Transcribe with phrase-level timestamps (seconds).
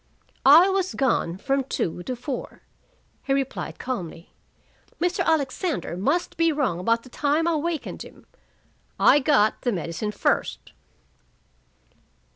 [0.47, 2.63] "I was gone from two to four,"
[3.21, 4.33] he replied calmly.
[4.99, 5.23] "Mr.
[5.23, 8.25] Alexander must be wrong about the time I wakened him.
[8.99, 10.71] I got the medicine first."